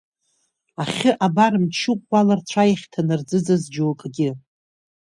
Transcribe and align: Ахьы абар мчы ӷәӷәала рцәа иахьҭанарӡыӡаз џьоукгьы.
Ахьы 0.81 1.11
абар 1.25 1.53
мчы 1.63 1.93
ӷәӷәала 1.99 2.33
рцәа 2.39 2.63
иахьҭанарӡыӡаз 2.69 3.63
џьоукгьы. 3.73 4.29